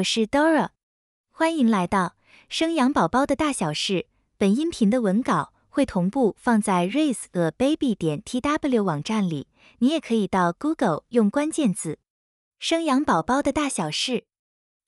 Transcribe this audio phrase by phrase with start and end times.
[0.00, 0.70] 我是 Dora，
[1.30, 2.16] 欢迎来到
[2.48, 4.06] 生养宝宝的大小事。
[4.38, 9.48] 本音频的文稿会同步放在 raiseababy 点 tw 网站里，
[9.80, 11.98] 你也可以到 Google 用关键字
[12.58, 14.24] “生养宝宝的大小事”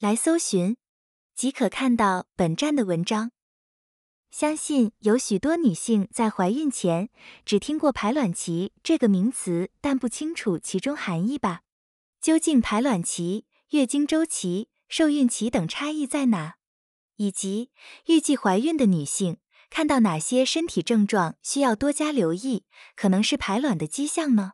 [0.00, 0.76] 来搜寻，
[1.34, 3.32] 即可看到本站的文章。
[4.30, 7.10] 相信有许多女性在怀孕前
[7.44, 11.60] 只听过排卵期这个名词，但不清楚其中含义吧？
[12.22, 16.56] 究竟排卵期、月经周期、受孕期等差异在哪？
[17.16, 17.70] 以及
[18.08, 19.38] 预计怀孕的女性
[19.70, 24.52] 看到哪些身体症状需要多加留意，可能是排卵的迹象呢？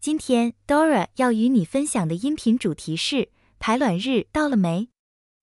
[0.00, 4.88] 今天 Dora 要与你分享的音频主题是排卵日到了没？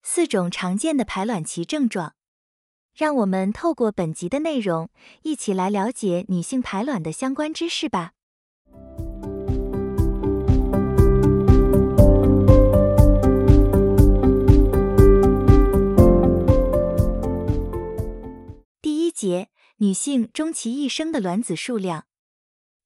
[0.02, 2.14] 四种常见的排卵期症状。
[2.94, 4.90] 让我们透过本集的内容，
[5.22, 8.12] 一起来了解女性排卵的相关知识吧。
[19.16, 22.04] 节，女性终其一生的卵子数量。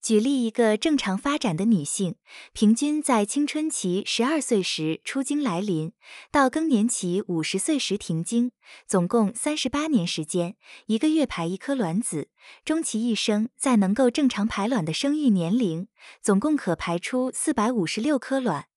[0.00, 2.14] 举例一个正常发展的女性，
[2.54, 5.92] 平均在青春期十二岁时出经来临，
[6.30, 8.52] 到更年期五十岁时停经，
[8.86, 12.30] 总共三十八年时间，一个月排一颗卵子，
[12.64, 15.88] 终其一生在能够正常排卵的生育年龄，
[16.22, 18.68] 总共可排出四百五十六颗卵。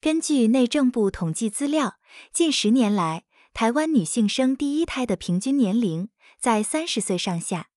[0.00, 1.98] 根据内政部统计资料，
[2.32, 6.08] 近十年来，台湾女性生第一胎的平均年龄
[6.44, 7.70] 在三十岁上下。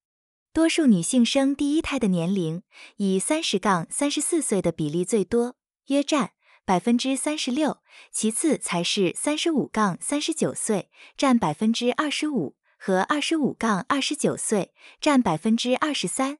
[0.51, 2.63] 多数女性生第一胎的年龄
[2.97, 6.31] 以三十杠三十四岁的比例最多，约占
[6.65, 7.77] 百分之三十六，
[8.11, 16.39] 其次才是三十五杠三十九岁，占百分之二十五，和二十五杠二十九岁，占百分之二十三。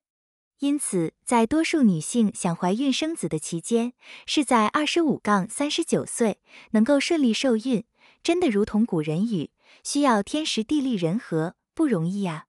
[0.59, 3.93] 因此，在多数女性想怀孕生子的期间，
[4.25, 7.85] 是在二十五杠三十九岁能够顺利受孕，
[8.21, 9.51] 真的如同古人语，
[9.81, 12.45] 需要天时地利人和，不容易呀。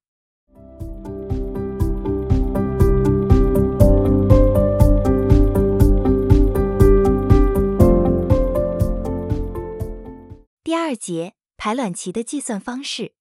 [10.64, 13.12] 第二节排卵期的计算方式。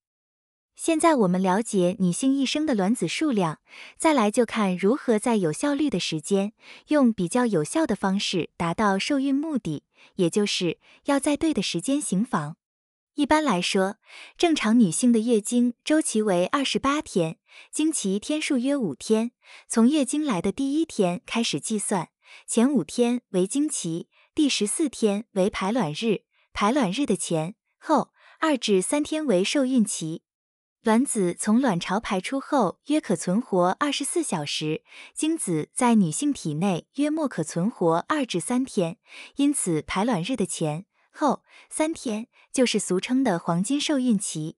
[0.74, 3.58] 现在我们了解女性一生的卵子数量，
[3.98, 6.54] 再来就看如何在有效率的时间，
[6.86, 9.82] 用比较有效的方式达到受孕目的，
[10.14, 12.56] 也就是要在对的时间行房。
[13.18, 13.96] 一般来说，
[14.36, 17.36] 正常女性的月经周期为二十八天，
[17.72, 19.32] 经期天数约五天，
[19.66, 22.10] 从月经来的第一天开始计算，
[22.46, 26.22] 前五天为经期，第十四天为排卵日。
[26.52, 30.22] 排卵日的前后二至三天为受孕期，
[30.84, 38.98] 卵子从卵巢排出后约可存活二十四小时，精子在女性体内约莫可存活二至三天，
[39.34, 40.84] 因此排卵日的前
[41.18, 44.54] 后三天就是俗称的黄金受孕期。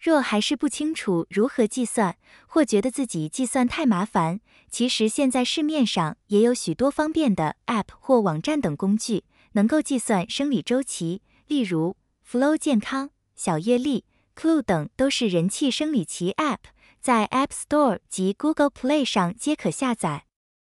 [0.00, 2.16] 若还是不清楚如何计算，
[2.48, 11.22] 或觉得自己计算太麻烦，其实现在市面上也有许多方便的 App 或网站等工具，能够计算生理周期。
[11.46, 11.96] 例如
[12.28, 14.04] ，Flow 健康、小月历、
[14.34, 16.58] Clue 等都是人气生理期 App，
[17.00, 20.24] 在 App Store 及 Google Play 上皆可下载。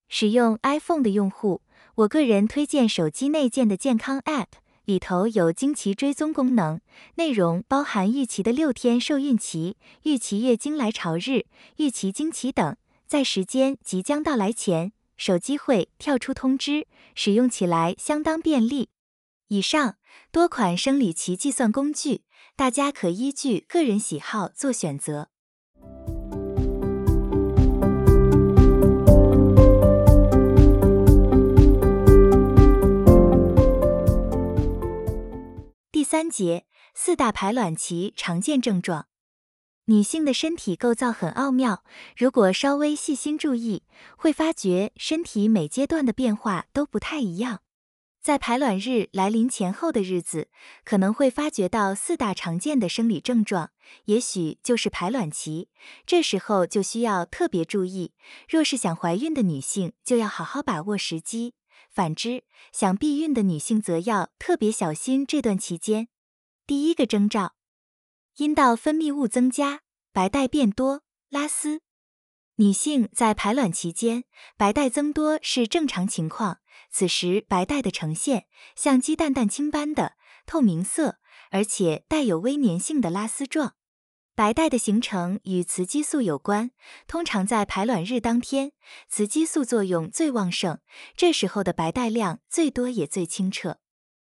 [0.08, 1.64] 使用 iPhone 的用户，
[1.96, 4.46] 我个人推荐手机内建的健康 App，
[4.85, 6.79] 里头有经期追踪功能，
[7.16, 11.46] 内容包含预期的六天受孕期、预期月经来潮日、
[11.78, 18.90] 预期经期等，在时间即将到来前，手机会跳出通知，使用起来相当便利。
[19.50, 19.97] 以上
[20.31, 22.22] 多款生理期计算工具，
[22.56, 25.29] 大家可依据个人喜好做选择。
[36.06, 39.08] 三节，四大排卵期常见症状。
[39.86, 41.84] 女性的身体构造很奥妙，
[42.16, 43.84] 如果稍微细心注意，
[44.16, 47.62] 会发觉身体每阶段的变化都不太一样。
[48.22, 50.50] 在排卵日来临前后的日子，
[50.84, 53.70] 可能会发觉到四大常见的生理症状，
[54.06, 55.70] 也许就是排卵期。
[56.08, 58.14] 这时候就需要特别注意。
[58.47, 61.53] 若是想怀孕的女性，就要好好把握时机；
[61.96, 62.44] 反之，
[62.74, 66.09] 想避孕的女性则要特别小心这段期间。
[66.68, 67.56] 第一个征兆，
[68.36, 69.80] 阴道分泌物增加，
[70.12, 71.80] 白带变多，拉丝。
[72.56, 74.26] 女性在排卵期间，
[74.58, 76.59] 白带增多是正常情况。
[76.92, 81.20] 此时白带的呈现像鸡蛋蛋清般的透明色，
[81.52, 83.76] 而且带有微粘性的拉丝状。
[84.35, 86.72] 白带的形成与雌激素有关，
[87.08, 88.73] 通常在排卵日当天，
[89.08, 90.79] 雌激素作用最旺盛，
[91.16, 93.78] 这时候的白带量最多也最清澈。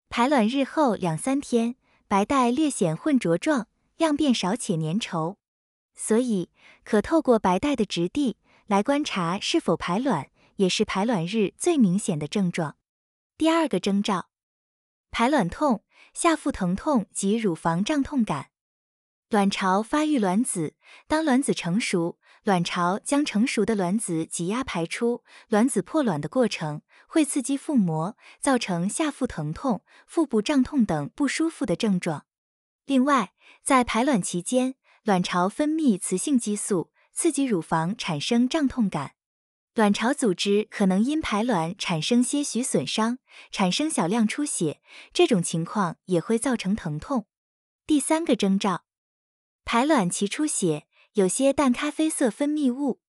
[0.08, 1.74] 排卵日后两三天，
[2.06, 3.66] 白带略显混浊状，
[3.96, 5.38] 量变少且粘稠，
[5.96, 6.50] 所以
[6.84, 8.36] 可透过白带的质地
[8.66, 12.76] 来观察是否排卵，也是排卵日最明显的症状。
[13.36, 14.28] 第二个征兆，
[15.10, 15.82] 排卵痛、
[16.14, 18.50] 下腹疼痛及乳房胀痛感。
[19.28, 20.76] 卵巢发育卵子，
[21.08, 32.24] 当卵子成熟，卵巢将成熟的卵子挤压排出，卵子破卵的过程会刺激腹膜，造成下腹疼痛、腹部胀痛等不舒服的症状。
[32.84, 33.32] 另外，
[33.64, 39.14] 在排卵期间，卵巢分泌雌性激素，刺激乳房产生胀痛感。
[39.74, 43.18] 卵巢组织可能因排卵产生些许损伤，
[43.50, 44.80] 产生小量出血，
[45.12, 47.26] 这种情况也会造成疼痛。
[47.88, 48.85] 第三个征兆。
[49.68, 53.00] 排卵期出血，有些淡咖啡色分泌物。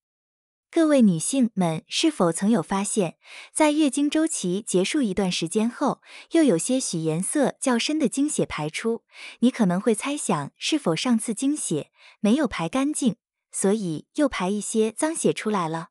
[0.71, 3.19] 各位女性们是否曾有发现，
[3.53, 6.01] 在月经周期结束一段时间后，
[6.31, 9.03] 又有些许颜色较深的经血排出？
[9.41, 13.17] 你可能会猜想，是否上次经血没有排干净，
[13.51, 15.89] 所以又排一些脏血出来了？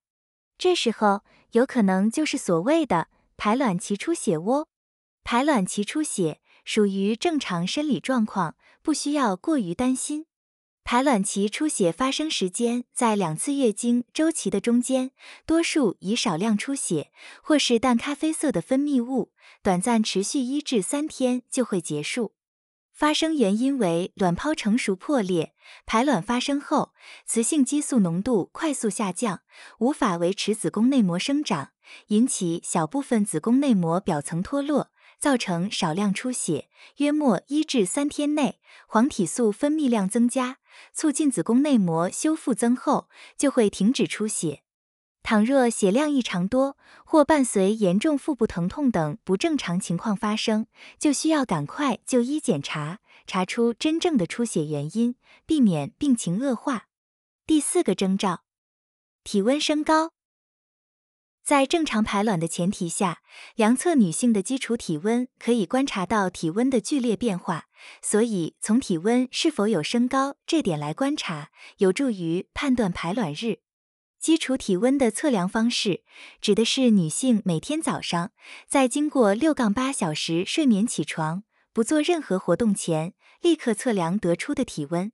[0.59, 1.21] 这时候
[1.53, 4.69] 有可能就是所谓的排卵期出血窝。
[5.23, 10.27] 排卵期出血属于正常生理状况，不需要过于担心。
[10.89, 15.11] 排卵期出血发生时间在两次月经周期的中间，
[15.45, 17.11] 多数以少量出血
[17.43, 19.33] 或是淡咖啡色的分泌物，
[19.65, 22.35] 短暂持续一至三天就会结束。
[22.93, 25.55] 发生原因为卵泡成熟破裂，
[25.87, 26.93] 排卵发生后，
[27.27, 29.41] 雌性激素浓度快速下降，
[29.81, 31.71] 无法维持子宫内膜生长，
[32.07, 34.93] 引起小部分子宫内膜表层脱落。
[35.19, 36.69] 造成少量出血，
[36.99, 40.59] 约莫一至三天内，黄体素分泌量增加，
[40.93, 44.63] 促进子宫内膜修复增厚，就会停止出血。
[45.23, 50.67] 倘若血量异常多，或伴随严重腹部疼痛等不正常情况发生，
[50.99, 56.87] 就需要赶快就医检查，查出真正的出血原因，避免病情恶化。
[57.45, 58.45] 第四个征兆，
[59.25, 60.16] 体温升高。
[61.47, 63.23] 在正常排卵的前提下，
[63.55, 67.67] 量测女性的基础体温可以观察到体温的剧烈变化，
[68.03, 73.61] 所以从体温是否有升高这点来观察，有助于判断排卵日。
[74.19, 76.03] 基础体温的测量方式
[76.41, 78.33] 指的是女性每天早上
[78.67, 85.13] 在经过六杠八小时睡眠起床，不做任何活动前，立刻测量得出的体温。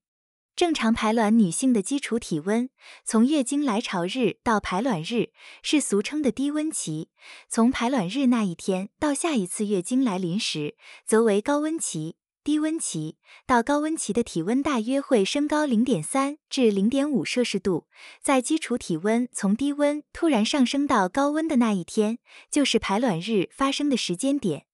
[0.54, 2.68] 正常排卵女性的基础体温，
[3.04, 5.30] 从月经来潮日到排卵日
[5.62, 7.08] 是俗称的低温期；
[7.48, 10.76] 从排卵日那一天到下一次月经来临时，
[11.06, 12.16] 则为高温期。
[12.44, 17.86] 低温期到高温期的体温大约会升高零点三至零点五摄氏度。
[18.20, 22.18] 在基础体温从低温突然上升到高温的那一天，
[22.50, 24.66] 就是排卵日发生的时间点。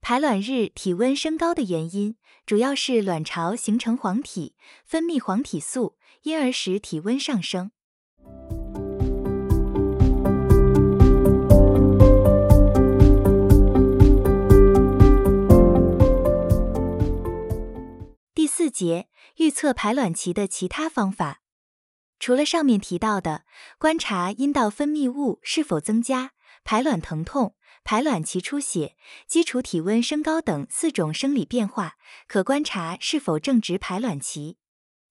[0.00, 2.16] 排卵日体温升高的原因，
[2.46, 4.54] 主要是卵巢形成黄体，
[4.84, 7.70] 分泌黄体素，因而使体温上升。
[18.34, 21.42] 第四节，预测排卵期的其他方法，
[22.18, 23.44] 除了上面提到的
[23.78, 26.32] 观察阴道分泌物是否增加、
[26.64, 27.56] 排卵疼痛。
[27.90, 31.94] 排卵期出血、基础体温升高等四种生理变化，
[32.26, 34.58] 可观察是否正值排卵期。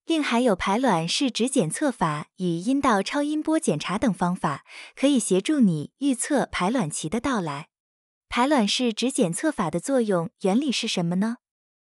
[0.05, 4.63] 另还有排卵试纸检测法与阴道超音波检查等方法，
[4.95, 7.69] 可以协助你预测排卵期的到来。
[8.29, 11.37] 排卵试纸检测法的作用原理是什么呢？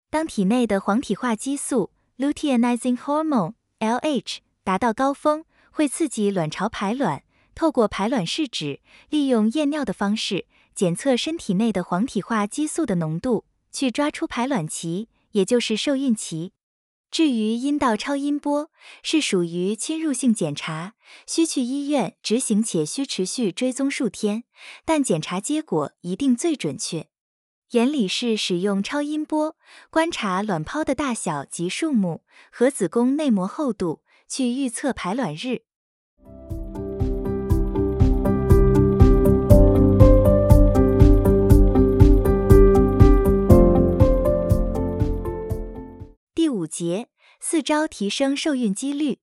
[0.09, 7.25] 当体内的黄体化激素 （luteinizing hormone，LH） 达到高峰，会刺激卵巢排卵。
[7.59, 8.79] 透过排卵试纸，
[9.11, 10.47] 利用验尿的方式。
[10.77, 16.53] 检测身体内的黄体化激素的浓度，去抓出排卵期，也就是受孕期。
[17.11, 18.71] 至于阴道超音波，
[19.03, 20.95] 是属于侵入性检查，
[21.27, 24.45] 需去医院执行且需持续追踪数天，
[24.85, 27.09] 但检查结果一定最准确。
[27.73, 29.57] 原理是使用超音波
[29.91, 32.23] 观察卵泡的大小及数目
[32.53, 35.63] 和子宫内膜厚度，去预测排卵日。
[46.69, 47.09] 节
[47.41, 49.19] 四招提升受孕几率。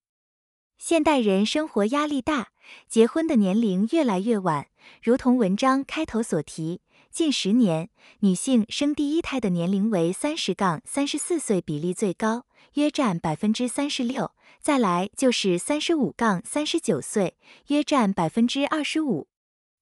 [0.77, 2.49] 现代人生活压力大，
[2.89, 4.67] 结婚的年龄越来越晚。
[5.01, 14.31] 如同文章开头所提，近十年女性生第一胎的年龄为三十杠三十四岁，比例最高，约占百分之三十六。
[14.59, 17.37] 再来就是三十五杠三十九岁，
[17.67, 19.27] 约占百分之二十五。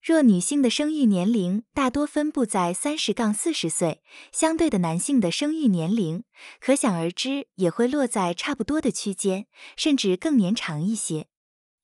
[0.03, 6.25] 若女性的生育年龄大多分布在三十杠四十岁，相对的男性的生育年龄
[6.59, 11.27] 可想而知也会落在差不多的区间，甚至更年长一些。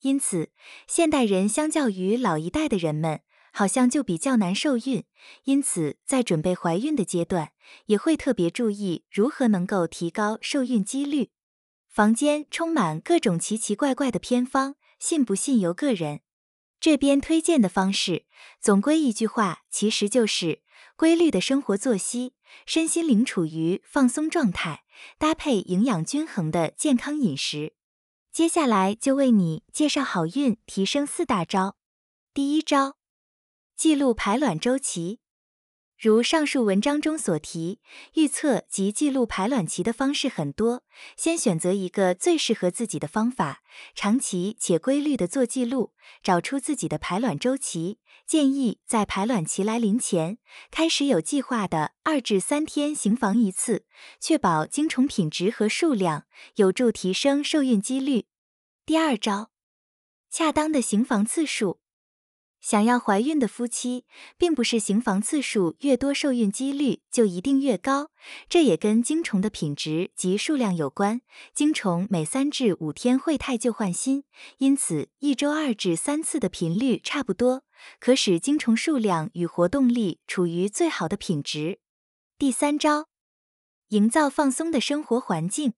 [0.02, 0.52] 因此，
[0.86, 3.22] 现代人相较于老一代的人们，
[3.54, 5.06] 好像就比较难受孕。
[5.46, 7.54] 因此，在准备怀孕的阶段，
[7.86, 11.30] 也会特别注意如何能够提高受孕几率。
[11.88, 16.20] 房间充满各种奇奇怪怪的偏方，信不信由个人。
[16.80, 18.26] 这边推荐的方式，
[18.62, 20.62] 总归一句话，其实就是
[20.96, 22.34] 规律的生活作息，
[22.66, 24.84] 身心灵处于放松状态，
[25.18, 27.74] 搭配营养均衡的健康饮食。
[28.32, 31.76] 接下来就为你介绍好运提升四大招。
[32.34, 32.96] 第一招，
[33.76, 35.20] 记录排卵周期。
[36.00, 37.82] 如上述文章中所提，
[38.14, 40.86] 预测及记录排卵期的方式很多，
[41.18, 43.62] 先选择一个最适合自己的方法，
[43.94, 45.92] 长期且规律的做记录，
[46.24, 48.00] 找出自己的排卵周期。
[48.26, 50.38] 建议在排卵期来临前，
[50.72, 53.84] 开始有计划的二至三天行房一次，
[54.22, 56.24] 确保精虫品质和数量，
[56.56, 58.28] 有助提升受孕几率。
[58.86, 59.52] 第二招，
[60.32, 61.82] 恰当的行房次数。
[62.62, 64.06] 想要怀孕的夫妻，
[64.38, 68.12] 并不是行房次数越多，受孕几率就一定越高。
[68.50, 71.22] 这也跟精虫的品质及数量有关。
[71.54, 74.24] 精虫每三至五天会汰旧换新，
[74.58, 77.64] 因此一周二至三次的频率差不多，
[78.00, 81.80] 可使精虫数量与活动力处于最好的品质。
[82.38, 83.08] 第三招，
[83.90, 85.74] 营造放松的生活环境。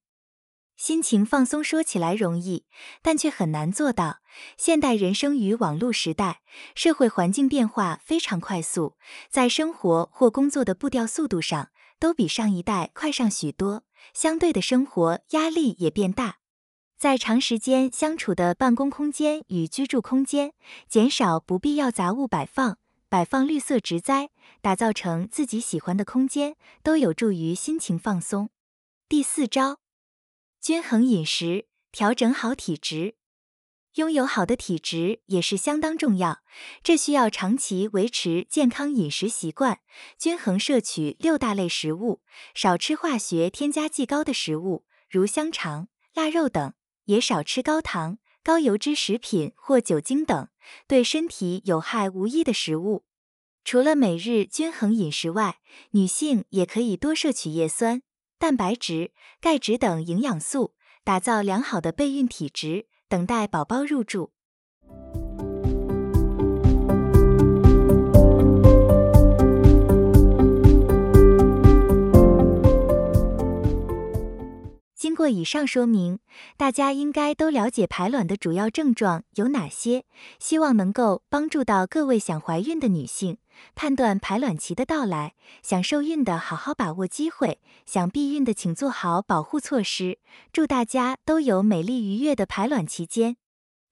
[0.82, 2.64] 心情放松说起来容易，
[3.02, 4.18] 但却很难做到。
[4.58, 6.40] 现代人生于网络时代，
[6.74, 8.96] 社会环境变化非常快速，
[9.30, 11.70] 在生活或工作的步调速度上，
[12.00, 13.84] 都比上一代快上许多。
[14.12, 16.38] 相对的生活压力也变大，
[16.98, 20.52] 在长时间相处的办公空间与居住空间，
[20.88, 28.50] 减少不必要杂物摆放，摆放绿色植栽，打造成自己喜欢的空间，都有助于心情放松。
[29.08, 29.81] 第四招。
[30.62, 33.16] 均衡饮食，调整好体质。
[33.94, 36.38] 拥有好的体质也是相当重要，
[36.84, 39.80] 这需要长期维持健康饮食习惯，
[40.16, 42.22] 均衡摄取六大类食物，
[42.54, 46.74] 少吃化学添加剂高的食物，如香肠、腊肉等，
[47.06, 50.46] 也少吃高糖、高油脂食品或酒精等
[50.86, 53.04] 对身体有害无益的食物。
[53.64, 55.58] 除了每日均衡饮食外，
[55.90, 58.02] 女性也可以多摄取叶酸。
[58.42, 64.32] 蛋白质、钙质等营养素，打造良好的备孕体质，等待宝宝入住。
[75.02, 76.20] 经过以上说明，
[76.56, 80.04] 大家应该都了解排卵的主要症状有哪些，
[80.38, 83.38] 希望能够帮助到各位想怀孕的女性。
[83.74, 90.20] 判断排卵期的到来，想受孕的好好把握机会，想避孕的请做好保护措施。
[90.52, 93.36] 祝大家都有美丽愉悦的排卵期间。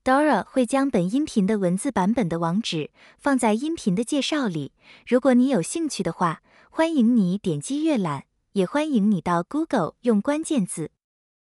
[0.04, 4.74] Dora 会将本音频的文字版本的网址放在音频的介绍里，
[5.08, 10.92] 如果你有兴趣的话，欢迎你点击阅览，也欢迎你到 Google 用关键字“